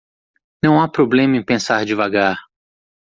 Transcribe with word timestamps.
Não 0.63 0.81
há 0.81 0.87
problema 0.89 1.37
em 1.37 1.45
pensar 1.45 1.85
devagar 1.85 2.35